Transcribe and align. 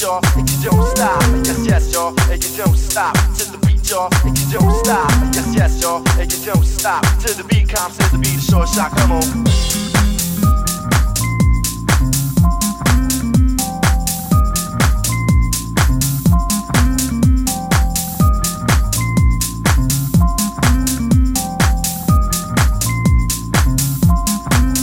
y'all, 0.00 0.20
and 0.36 0.48
you 0.48 0.70
don't 0.70 0.86
stop. 0.96 1.20
Yes, 1.44 1.66
yes, 1.66 1.92
y'all, 1.92 2.14
and 2.30 2.42
you 2.42 2.56
don't 2.56 2.76
stop. 2.76 3.14
To 3.36 3.44
the 3.50 3.58
beat, 3.66 3.90
y'all, 3.90 4.08
and 4.24 4.38
you 4.38 4.46
don't 4.50 4.84
stop. 4.84 5.10
Yes, 5.34 5.54
yes, 5.54 5.82
y'all, 5.82 6.02
and 6.18 6.32
you 6.32 6.38
don't 6.44 6.64
stop. 6.64 7.02
To 7.20 7.34
the 7.34 7.44
beat, 7.44 7.68
comes 7.68 7.98
to 7.98 8.10
the 8.10 8.18
beat, 8.18 8.40
short 8.40 8.68
shot, 8.68 8.92
come 8.96 9.12
on. 9.12 9.22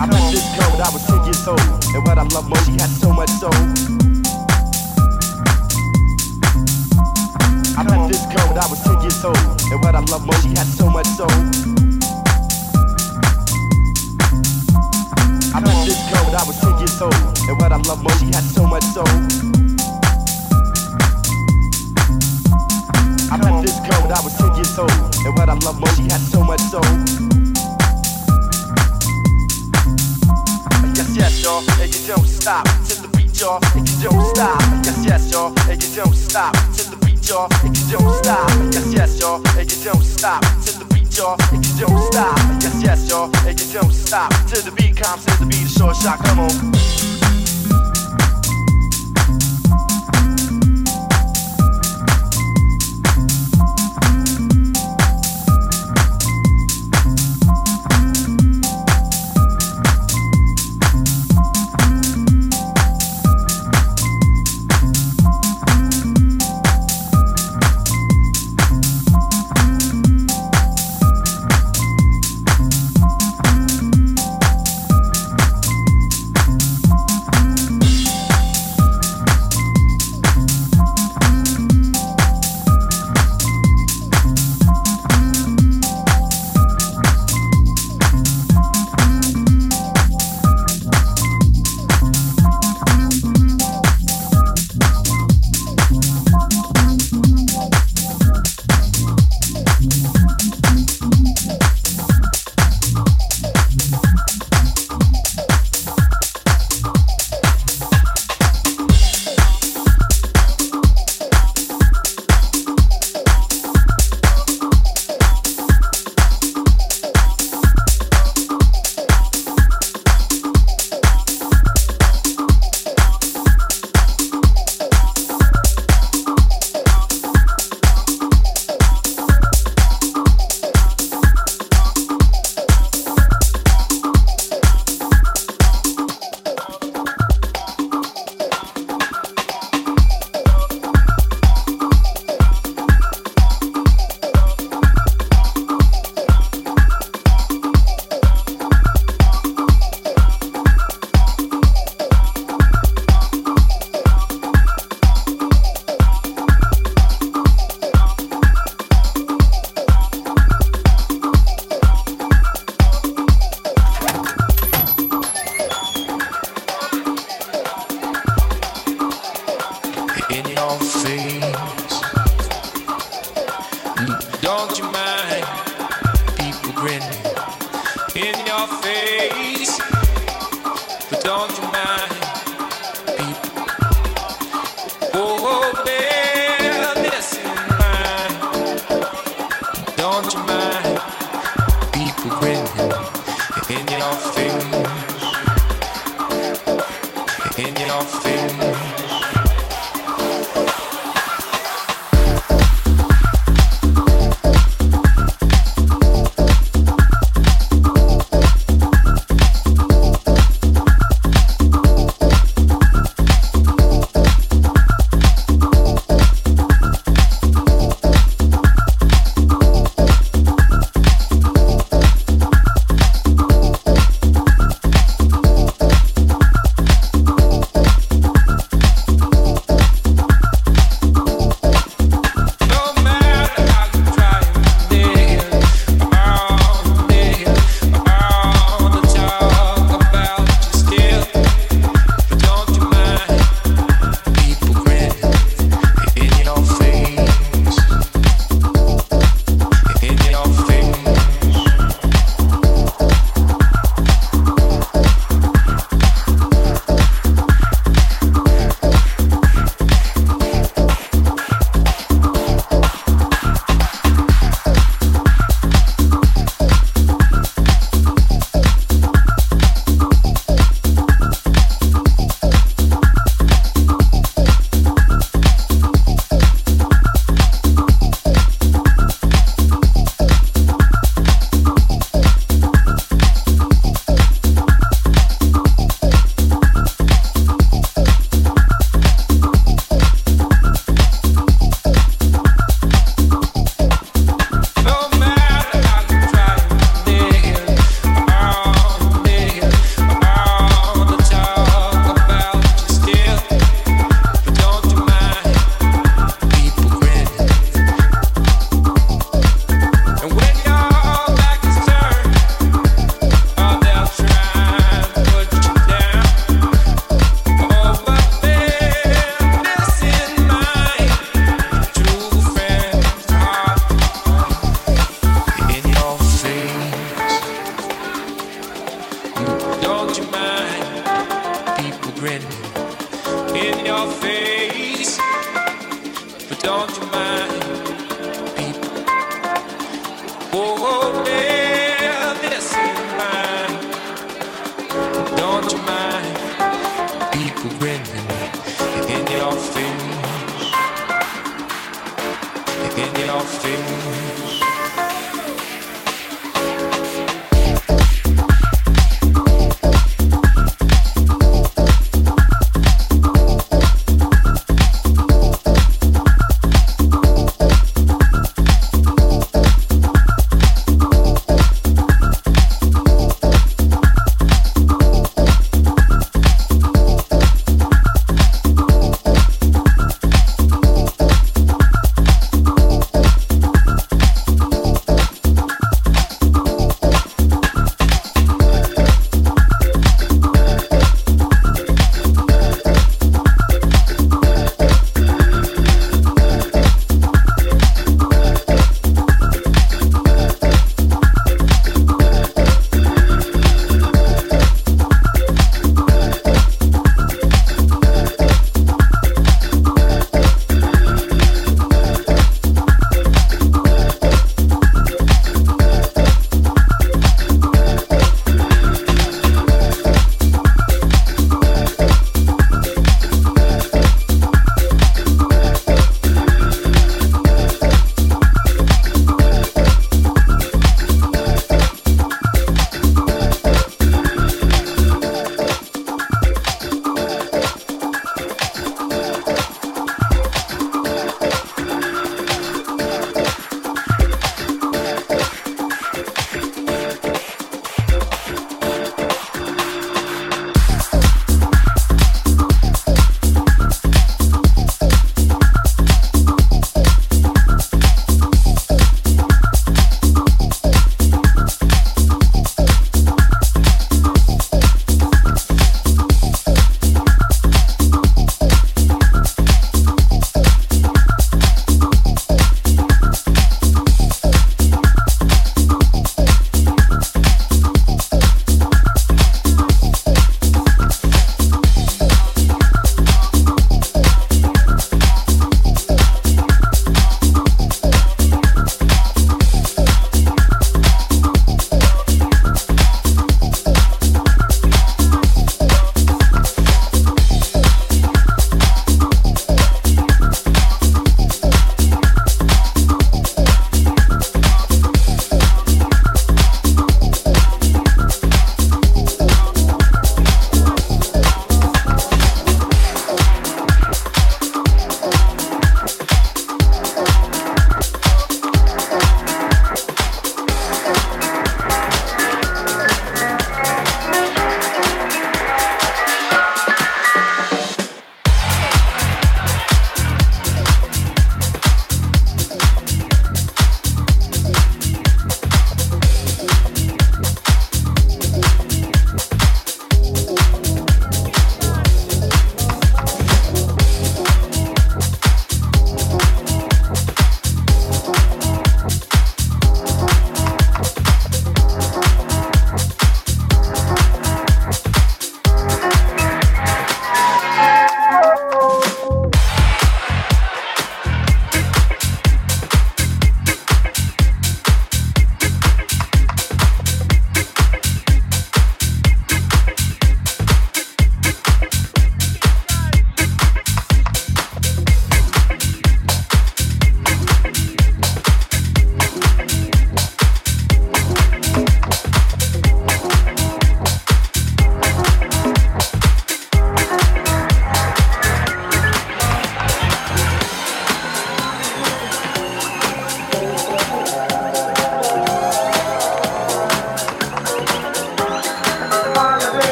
I 0.00 0.06
met 0.06 0.32
this 0.32 0.46
girl 0.56 0.70
when 0.70 0.80
I 0.80 0.90
was 0.90 1.04
10 1.06 1.24
years 1.24 1.46
old. 1.46 1.60
And 1.94 2.06
what 2.06 2.18
I 2.18 2.22
love 2.22 2.48
most, 2.48 2.64
she 2.66 2.72
had 2.72 2.88
so 2.88 3.12
much 3.12 3.28
soul. 3.30 4.01
but 8.52 8.64
I 8.64 8.68
was 8.68 8.80
10 8.82 9.00
years 9.00 9.24
old. 9.24 9.36
And 9.72 9.80
what 9.80 9.94
I 9.94 10.00
love 10.12 10.26
most, 10.26 10.42
she 10.42 10.48
had 10.50 10.66
so 10.66 10.90
much 10.90 11.06
soul. 11.16 11.30
I 15.54 15.60
met 15.60 15.78
this 15.88 16.00
girl 16.12 16.24
when 16.28 16.36
I 16.36 16.44
was 16.44 16.60
10 16.60 16.78
years 16.78 17.00
old. 17.00 17.14
And 17.48 17.56
what 17.58 17.72
I 17.72 17.76
love 17.88 18.02
most, 18.02 18.20
she 18.20 18.26
had 18.26 18.44
so 18.44 18.66
much 18.66 18.84
soul. 18.92 19.08
I 23.32 23.36
met 23.40 23.62
this 23.64 23.78
girl 23.88 24.00
when 24.04 24.12
I 24.12 24.20
was 24.20 24.36
10 24.36 24.54
years 24.56 24.78
old. 24.78 24.92
And 25.24 25.32
what 25.38 25.48
I 25.48 25.54
love 25.64 25.80
most, 25.80 25.96
she 25.96 26.02
had 26.02 26.20
so 26.20 26.44
much 26.44 26.60
soul. 26.60 26.84
yes, 30.92 31.08
yes, 31.16 31.42
y'all, 31.42 31.64
and 31.80 31.88
you 31.88 32.06
don't 32.06 32.26
stop 32.26 32.68
till 32.84 33.00
the 33.00 33.08
beat, 33.16 33.32
y'all, 33.40 33.60
and 33.74 33.88
you 33.88 33.96
don't 34.02 34.24
stop. 34.34 34.60
Yes, 34.84 35.04
yes, 35.06 35.32
y'all, 35.32 35.54
and 35.70 35.82
you 35.82 35.96
don't 35.96 36.14
stop 36.14 36.52
till 36.76 36.90
the 36.90 37.01
y'all, 37.32 37.48
and 37.64 37.76
you 37.76 37.96
don't 37.96 38.14
stop. 38.22 38.48
Yes, 38.72 38.92
yes, 38.92 39.20
y'all, 39.20 39.42
and 39.58 39.72
you 39.72 39.84
don't 39.84 40.02
stop. 40.02 40.42
To 40.64 40.78
the 40.78 40.84
beat, 40.92 41.16
y'all, 41.16 41.36
and 41.52 41.64
you 41.64 41.86
don't 41.86 42.12
stop. 42.12 42.36
Yes, 42.60 42.82
yes, 42.82 43.08
y'all, 43.08 43.30
and 43.46 43.58
you 43.58 43.72
don't 43.72 43.92
stop. 43.92 44.30
To 44.48 44.62
the 44.62 44.72
beat, 44.72 44.96
comes 44.96 45.24
to 45.24 45.38
the 45.40 45.46
beat, 45.46 45.68
short 45.68 45.96
shot, 45.96 46.18
come 46.24 46.40
on. 46.40 47.01